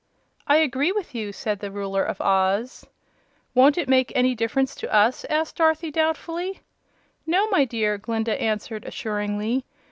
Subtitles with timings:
[0.47, 2.87] "I agree with you," said the Ruler of Oz.
[3.53, 6.61] "Won't it make any difference to us?" asked Dorothy, doubtfully.
[7.27, 9.63] "No, my dear," Glinda answered, assuringly.